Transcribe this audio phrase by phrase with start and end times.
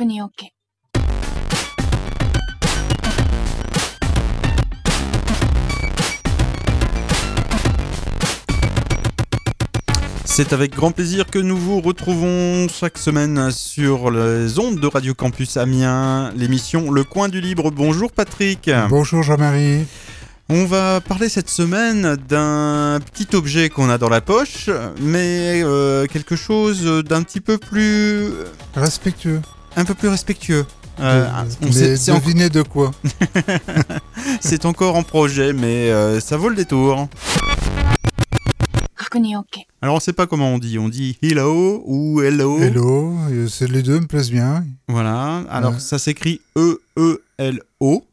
[0.00, 0.46] 確認 OK。
[10.24, 15.58] C'est avec grand plaisir que nous vous retrouvons chaque semaine sur les ondes de Radio Campus
[15.58, 17.70] Amiens, l'émission Le Coin du Libre.
[17.70, 18.70] Bonjour Patrick.
[18.88, 19.84] Bonjour Jean-Marie.
[20.48, 24.70] On va parler cette semaine d'un petit objet qu'on a dans la poche,
[25.00, 28.30] mais euh, quelque chose d'un petit peu plus,
[28.74, 29.42] Respectueux.
[29.80, 30.66] Un peu plus respectueux.
[31.00, 31.26] Euh,
[31.62, 32.90] on mais sait- en- de quoi
[34.40, 37.08] c'est encore en projet, mais euh, ça vaut le détour.
[39.82, 40.78] Alors on sait pas comment on dit.
[40.78, 42.58] On dit hello ou hello.
[42.60, 44.64] Hello, euh, c'est les deux me plaisent bien.
[44.88, 45.80] Voilà, alors Ouais.
[45.80, 48.04] ça s'écrit E-E-L-O.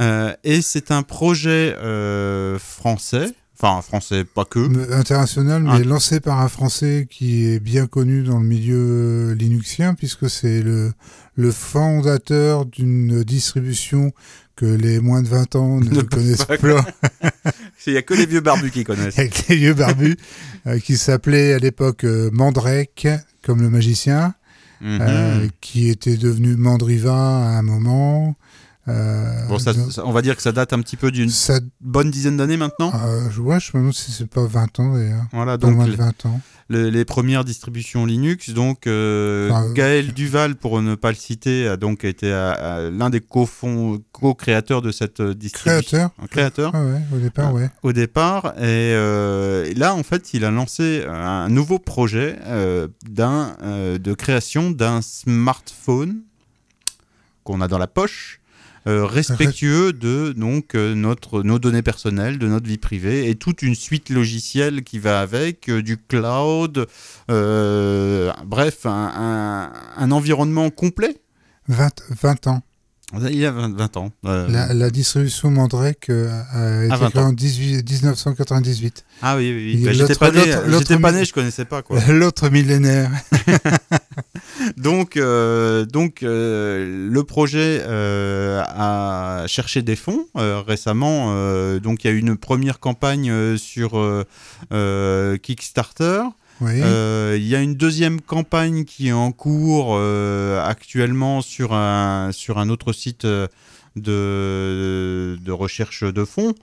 [0.00, 4.92] Euh, et c'est un projet euh, français, enfin français pas que.
[4.92, 5.78] International, mais Ah.
[5.80, 10.92] lancé par un Français qui est bien connu dans le milieu linuxien, puisque c'est le,
[11.36, 14.12] le fondateur d'une distribution
[14.56, 16.84] que les moins de 20 ans ne Ne connaissent pas pas,
[17.86, 19.18] Il y a que les vieux barbus qui connaissent.
[19.18, 20.16] avec les vieux barbus,
[20.66, 23.06] euh, qui s'appelait à l'époque euh, Mandrake,
[23.44, 24.34] comme le magicien.
[24.80, 24.98] Mhm.
[25.00, 28.36] euh, qui était devenu Mandriva à un moment.
[28.88, 31.30] Euh, bon, ça, donc, ça- on va dire que ça date un petit peu d'une
[31.30, 32.92] ça- bonne dizaine d'années maintenant.
[32.94, 35.24] euh, je vois, je me demande si c'est pas 20 ans d'ailleurs.
[35.32, 36.40] Voilà, donc moins de le- 20 ans.
[36.70, 38.50] le- les premières distributions Linux.
[38.50, 43.10] Donc euh, Ah, euh, Gaël Duval, pour ne pas le citer, a donc été l'un
[43.10, 45.80] des co-créateurs de cette euh, distribution.
[45.80, 46.70] Créateur Un créateur.
[46.74, 47.52] Ah ouais, au départ, Ah.
[47.54, 47.70] ouais.
[47.82, 48.46] au départ.
[48.58, 48.62] Et,
[48.94, 54.12] euh, et là, en fait, il a lancé un nouveau projet euh, d'un, euh, de
[54.14, 56.22] création d'un smartphone
[57.44, 58.37] qu'on a dans la poche,
[58.88, 63.62] euh, respectueux de donc euh, notre, nos données personnelles, de notre vie privée, et toute
[63.62, 66.86] une suite logicielle qui va avec, euh, du cloud,
[68.46, 71.16] bref, un, un- un environnement complet.
[71.68, 71.90] 20,
[72.22, 72.62] 20 ans.
[73.30, 74.10] Il y a 20, 20 ans.
[74.26, 79.04] euh, La, la distribution Mandrake euh, a été 20 créée en 18 1998.
[79.22, 79.84] Ah oui, oui, oui.
[79.84, 81.82] Bah, j'étais l'autre- pas né, pas né, je connaissais pas.
[82.08, 83.10] L'autre millénaire.
[84.76, 91.32] Donc, euh, donc euh, le projet a cherché des fonds récemment.
[91.78, 93.92] donc, il y a eu une première campagne sur
[95.42, 96.22] Kickstarter.
[96.60, 96.80] Oui.
[96.82, 102.30] Euh, Il y a une deuxième campagne qui est en cours euh, actuellement sur un,
[102.32, 103.46] sur un autre site euh,
[103.96, 106.54] de, de recherche de fonds.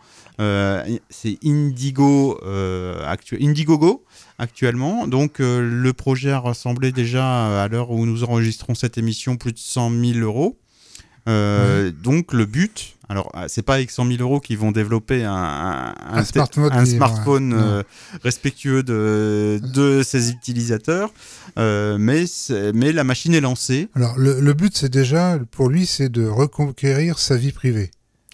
[0.42, 4.04] Euh, c'est Indigo, euh, actu- Indiegogo
[4.38, 5.08] actuellement.
[5.08, 9.54] Donc euh, le projet a rassemblé déjà à l'heure où nous enregistrons cette émission plus
[9.54, 10.58] de 100 000 euros.
[11.28, 15.34] Donc le but, alors euh, c'est pas avec 100 000 euros qu'ils vont développer un,
[15.34, 17.60] un, Un te- smartphone un libre, smartphone ouais.
[17.62, 17.84] euh,
[18.24, 21.12] respectueux de, de ses utilisateurs,
[21.58, 22.26] Euh, mais,
[22.74, 23.88] mais la machine est lancée.
[23.96, 27.92] Alors, le, le but, c'est déjà, pour lui, c'est de reconquérir sa vie privée.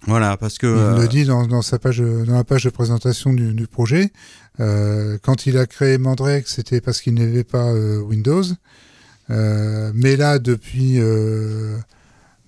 [0.08, 2.72] Voilà, parce que Il euh, le dit dans, dans sa page, dans la page de
[2.72, 4.12] présentation du, du projet.
[4.60, 8.44] Euh, quand il a créé Mandrake, c'était parce qu'il n'avait pas euh, Windows.
[9.30, 11.78] Euh, mais là, depuis, euh,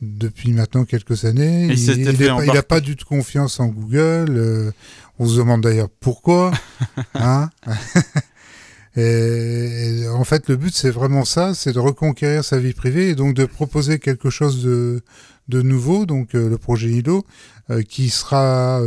[0.03, 4.35] depuis maintenant quelques années, Il n'a pas du tout confiance en Google.
[4.37, 4.71] euh,
[5.19, 6.51] on se demande d'ailleurs pourquoi.
[7.15, 7.49] hein
[8.95, 13.09] et, et en fait, le but, c'est vraiment ça, c'est de reconquérir sa vie privée
[13.09, 15.01] et donc de proposer quelque chose de,
[15.49, 17.25] de nouveau, donc euh, le projet ILO,
[17.69, 18.81] euh, qui sera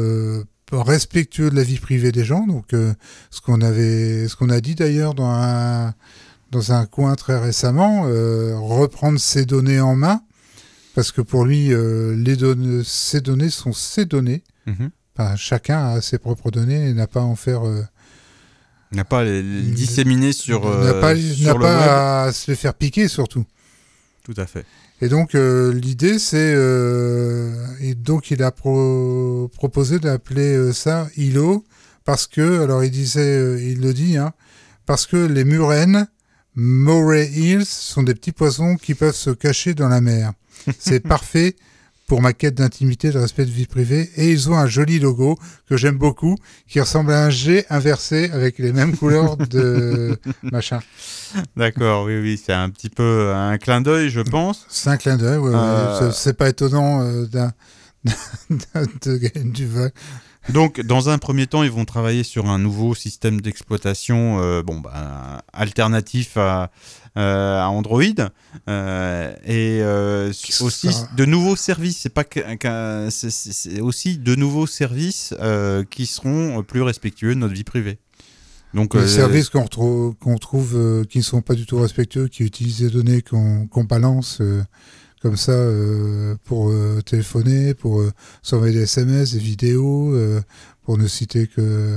[0.72, 2.46] respectueux de la vie privée des gens.
[2.46, 5.94] Donc, ce qu'on avait, ce qu'on a dit d'ailleurs dans un
[6.52, 8.02] dans un coin très récemment,
[8.60, 10.20] reprendre ses données en main,
[10.96, 14.42] parce que pour lui, euh, les données, ces données sont ses données.
[14.66, 14.90] mhm.
[15.18, 17.64] Enfin, chacun a ses propres données et n'a pas à en faire.
[17.66, 17.82] euh,
[18.92, 22.28] n'a pas les, les disséminé sur, n'a euh, pas, sur n'a le pas web.
[22.28, 23.44] à se les faire piquer surtout.
[24.24, 24.64] Tout à fait.
[25.02, 31.08] Et donc euh, l'idée c'est euh, et donc il a pro- proposé d'appeler euh, ça
[31.16, 31.64] ILO
[32.04, 34.32] parce que alors il disait il le dit hein,
[34.86, 36.06] parce que les murènes
[36.54, 40.32] Moray Hills sont des petits poissons qui peuvent se cacher dans la mer.
[40.78, 41.56] C'est parfait
[42.06, 44.08] pour ma quête d'intimité, de respect de vie privée.
[44.16, 45.36] Et ils ont un joli logo
[45.68, 46.36] que j'aime beaucoup,
[46.68, 50.78] qui ressemble à un G inversé avec les mêmes couleurs de machin.
[51.56, 54.66] D'accord, oui, oui, c'est un petit peu un clin d'œil, je pense.
[54.68, 55.50] C'est un clin d'œil, ouais.
[55.52, 57.52] Euh, C'est- C'est pas étonnant euh, d'un
[58.50, 59.92] de Gaël Duval.
[60.50, 64.78] Donc, dans un premier temps, ils vont travailler sur un nouveau système d'exploitation, euh, bon,
[64.78, 66.70] bah, alternatif à,
[67.16, 68.02] euh, à Android,
[68.68, 69.80] euh, et
[70.32, 71.98] Ça- aussi de nouveaux services.
[71.98, 72.24] C'est pas
[73.80, 75.34] aussi de nouveaux services
[75.90, 77.98] qui seront plus respectueux de notre vie privée.
[78.74, 82.44] Donc, Les services qu'on retrouve, qu'on trouve qui ne sont pas du tout respectueux, qui
[82.44, 84.40] utilisent des données qu'on qu'on balance
[85.22, 90.14] comme ça euh, pour euh, téléphoner, pour euh, s'envoyer des SMS, des vidéos,
[90.84, 91.94] pour ne citer que,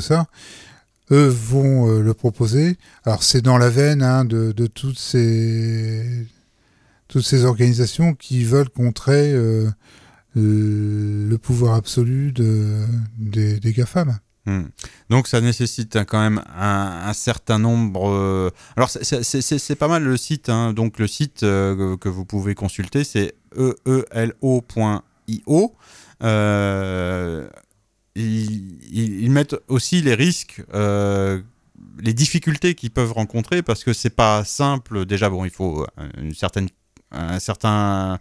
[0.00, 0.26] ça,
[1.10, 2.76] eux vont le proposer.
[3.04, 6.26] Alors c'est dans la veine hein, de, toutes ces
[7.44, 9.32] organisations qui veulent contrer
[10.34, 12.84] le pouvoir absolu de,
[13.18, 14.18] des, des GAFAM.
[14.46, 14.64] Hmm.
[15.08, 18.10] Donc ça nécessite hein, quand même un, certain nombre.
[18.10, 20.50] euh, Alors c'est- pas mal le site.
[20.50, 20.74] hein.
[20.74, 25.00] Donc le site euh, que vous pouvez consulter, c'est eelo.io.
[26.22, 27.48] Euh,
[28.14, 34.44] ils, ils- mettent aussi les risques, les difficultés qu'ils peuvent rencontrer parce que c'est pas
[34.44, 35.06] simple.
[35.06, 35.86] Déjà, bon, il faut
[36.18, 36.68] une certaine,
[37.10, 38.18] un certain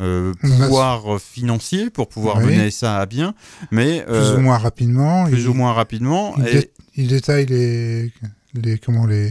[0.00, 2.46] euh, pouvoir financier pour pouvoir Oui.
[2.46, 3.34] mener ça à bien,
[3.70, 5.26] mais Plus euh, ou moins rapidement.
[5.26, 6.34] plus il- ou moins rapidement.
[6.38, 8.12] Il, Et, dé- il détaille les,
[8.54, 9.30] les, comment, les,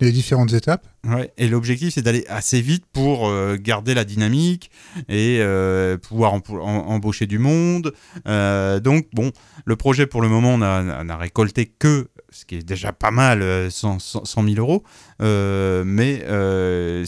[0.00, 0.86] les différentes étapes.
[1.06, 4.70] ouais, et l'objectif, c'est d'aller assez vite pour euh, garder la dynamique
[5.08, 7.92] et euh, pouvoir em- em- embaucher du monde.
[8.26, 9.30] Euh, donc, bon,
[9.64, 12.92] le projet, pour le moment, on a, on a récolté que, ce qui est déjà
[12.92, 14.84] pas mal, euh, 100, 100 100 000 euros.
[15.20, 17.04] Euh, mais euh,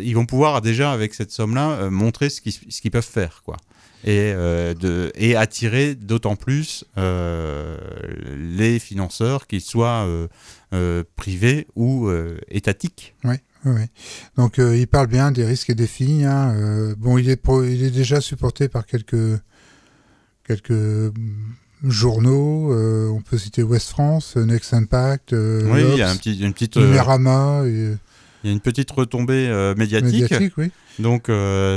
[0.00, 3.56] ils vont pouvoir déjà, avec cette somme-là, euh, montrer ce qu'ils peuvent faire, quoi.
[4.02, 10.08] Et, de, et attirer d'autant plus les financeurs, qu'ils soient
[11.16, 12.10] privés ou
[12.48, 13.14] étatiques.
[13.24, 13.34] Oui,
[13.66, 13.82] oui.
[14.38, 16.24] Donc il parle bien des risques et défis.
[16.24, 16.54] Hein.
[16.56, 19.38] Euh, bon, il est, il est déjà supporté par quelques,
[20.44, 21.12] quelques
[21.84, 22.72] journaux.
[22.72, 26.16] Euh, on peut citer West France, euh, Next Impact, euh, oui, il y a un
[26.16, 27.98] petit, une petite, Numérama, il
[28.44, 30.22] y a une petite retombée médiatique.
[30.22, 30.70] médiatique, oui.
[30.98, 31.30] Donc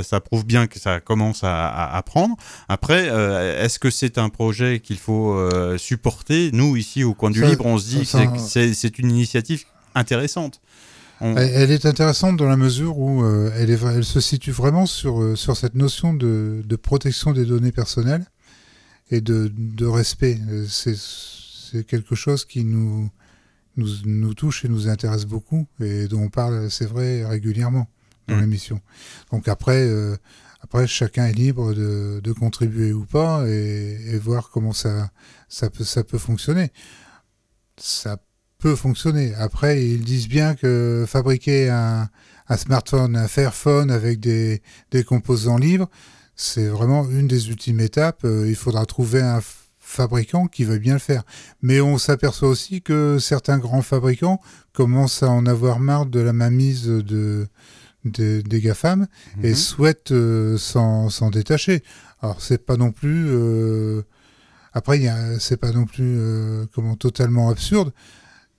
[0.03, 2.35] ça prouve bien que ça commence à, à, à prendre.
[2.69, 3.07] Après,
[3.59, 5.38] est-ce que c'est un projet qu'il faut
[5.77, 6.51] supporter?
[6.53, 9.63] Nous, ici, au coin du Ça- libre, on se dit ça- que c'est- une initiative
[9.95, 10.61] intéressante.
[11.21, 13.23] On- Elle, est intéressante dans la mesure où
[13.55, 17.71] elle, est, elle se situe vraiment sur, sur cette notion de, de protection des données
[17.71, 18.25] personnelles
[19.13, 20.38] et de, de respect.
[20.50, 23.10] Euh, C'est c'est quelque chose qui nous,
[23.77, 27.88] nous, nous touche et nous intéresse beaucoup et dont on parle, c'est vrai, régulièrement
[28.27, 28.42] dans Mm.
[28.42, 28.80] l'émission.
[29.31, 30.15] Donc après, euh,
[30.62, 35.10] après, chacun est libre de, de contribuer ou pas et, et voir comment ça,
[35.50, 36.71] ça, peut, ça peut fonctionner.
[37.77, 38.18] Ça
[38.60, 39.33] peut fonctionner.
[39.36, 42.07] Après, ils disent bien que fabriquer un,
[42.48, 44.62] un smartphone, un Fairphone avec des,
[44.92, 45.89] des composants libres,
[46.35, 48.24] c'est vraiment une des ultimes étapes.
[48.25, 49.39] Euh, il faudra trouver un
[49.80, 51.24] fabricant qui va bien le faire.
[51.62, 54.39] Mais on s'aperçoit aussi que certains grands fabricants
[54.74, 57.47] commencent à en avoir marre de la mainmise de,
[58.06, 59.07] de- des GAFAM
[59.44, 59.56] et Mhm.
[59.56, 61.83] souhaitent euh, s'en détacher.
[62.21, 64.01] Alors c'est pas non plus euh,
[64.74, 65.00] après
[65.39, 67.91] c'est pas non plus euh, comment totalement absurde,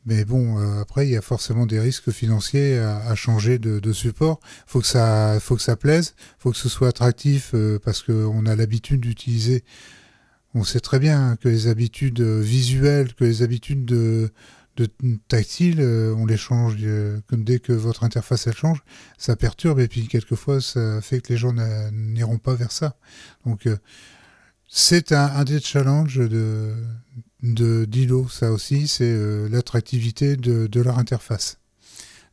[0.07, 3.79] mais bon euh, après il y a forcément des risques financiers à, à changer de,
[3.81, 4.41] de support.
[4.67, 8.13] Faut que ça faut que ça plaise, faut que ce soit attractif euh, parce que
[8.13, 9.65] on a l'habitude d'utiliser.
[10.55, 14.31] On sait très bien que les habitudes euh, visuelles, que les habitudes de
[14.77, 14.89] de
[15.29, 18.83] tactile, euh, on les change euh, comme dès que votre interface elle change,
[19.19, 21.55] ça perturbe et puis quelquefois ça fait que les gens
[21.93, 22.97] n'iront pas vers ça.
[23.47, 23.77] Donc euh,
[24.69, 26.75] c'est un, un des challenges de
[27.45, 31.59] de d'ILO, ça aussi, c'est euh, l'attractivité de, de leur interface.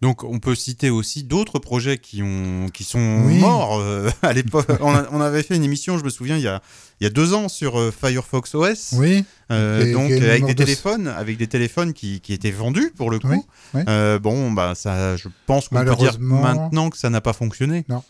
[0.02, 3.38] Donc on peut citer aussi d'autres projets qui, ont, qui sont Oui.
[3.38, 4.66] morts euh, à l'époque.
[4.80, 6.60] on, avait fait une émission, je me souviens, il y a,
[7.00, 8.94] il y a deux ans sur euh, Firefox OS.
[8.94, 12.92] Oui, Et- donc et avec des de- téléphones, avec des téléphones qui, qui étaient vendus
[12.96, 13.28] pour le coup.
[13.76, 14.20] Oui, oui.
[14.24, 17.86] Bon, bah ça, je pense qu'on peut dire maintenant que ça n'a pas fonctionné.
[17.88, 18.02] Non.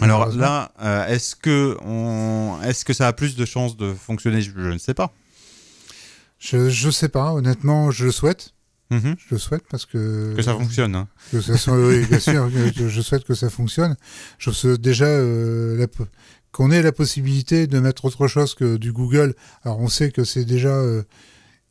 [0.00, 4.40] Alors là, euh, est-ce que on, est-ce que ça a plus de chances de fonctionner?
[4.42, 5.12] Je, je ne sais pas.
[6.38, 8.52] Je je sais pas, honnêtement, je le souhaite,
[8.90, 9.16] Mhm.
[9.18, 10.94] je le souhaite parce que Que ça fonctionne.
[10.94, 11.08] hein.
[11.32, 13.96] Que ça soit- oui, bien sûr, je, je souhaite que ça fonctionne.
[14.38, 15.86] Je souhaite déjà euh,
[16.52, 19.34] qu'on ait la possibilité de mettre autre chose que du Google.
[19.64, 20.70] Alors on sait que c'est déjà...
[20.74, 21.02] euh,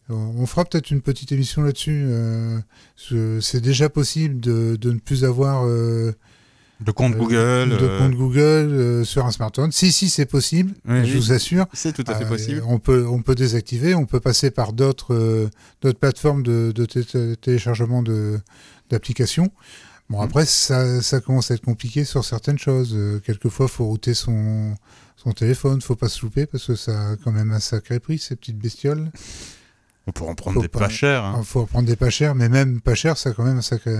[0.09, 2.03] on fera peut-être une petite émission là-dessus.
[2.07, 2.59] euh,
[2.95, 5.63] ce- c'est déjà possible de, de ne plus avoir
[6.81, 7.77] De compte euh, Google.
[7.77, 9.71] de euh, compte Google euh, sur un smartphone.
[9.71, 11.65] Si, si, c'est possible, oui, je oui, vous assure.
[11.73, 12.61] c'est tout à fait possible.
[12.67, 15.49] on, peut, on peut désactiver, on peut passer par d'autres
[15.81, 18.39] d'autres plateformes de, de té- téléchargement de-
[18.89, 19.51] d'applications.
[20.09, 20.23] Bon, Mhm.
[20.25, 22.91] après, ça, ça commence à être compliqué sur certaines choses.
[22.93, 24.75] Euh, quelquefois, faut router son,
[25.15, 28.19] son téléphone, faut pas se louper parce que ça a quand même un sacré prix,
[28.19, 29.11] ces petites bestioles.
[30.07, 31.23] On peut en prendre faut des pas- pas chers.
[31.23, 31.37] hein.
[31.39, 33.91] Il faut prendre des pas chers, mais même pas chers, ça quand même un sacré.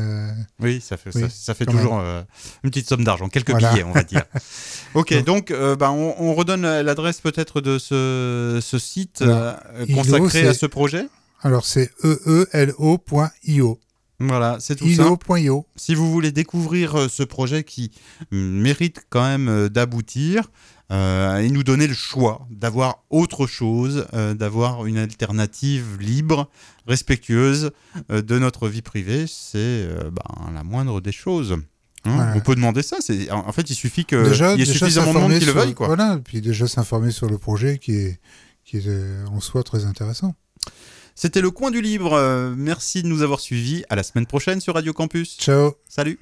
[0.60, 2.22] Oui, ça fait, Oui, ça, ça fait toujours euh,
[2.64, 3.72] une petite somme d'argent, quelques Voilà.
[3.72, 4.24] billets, on va dire.
[4.94, 9.56] ok, Donc- donc euh, bah, on, on redonne l'adresse peut-être de ce, ce site euh,
[9.88, 11.08] Ilo, consacré à ce projet?
[11.42, 11.90] Alors c'est
[12.54, 13.80] eelo.io.
[14.20, 15.04] Voilà, c'est tout ça.
[15.04, 15.66] ilo.io.
[15.76, 17.92] Si vous voulez découvrir euh, ce projet qui
[18.32, 20.50] mm, mérite quand même euh, d'aboutir
[20.92, 26.48] euh, et nous donner le choix d'avoir autre chose, euh, d'avoir une alternative libre,
[26.86, 27.72] respectueuse
[28.12, 31.56] euh, de notre vie privée, c'est ben, la moindre des choses.
[32.06, 32.34] Hein.
[32.36, 32.98] On peut demander ça.
[33.00, 35.74] C'est en fait, il suffit qu'il déjà, y ait suffisamment de monde qui le veuille,
[35.74, 35.88] quoi.
[35.88, 38.20] Voilà, puis déjà s'informer sur le projet qui est,
[38.64, 38.88] qui est
[39.32, 40.36] en soi très intéressant.
[41.16, 42.14] C'était le coin du libre.
[42.14, 43.84] Euh, merci de nous avoir suivis.
[43.90, 45.38] À la semaine prochaine sur Radio Campus.
[45.38, 46.20] Ciao Salut.